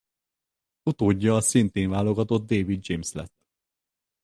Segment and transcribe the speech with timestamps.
[0.83, 3.45] Utódja a szintén válogatott David James lett.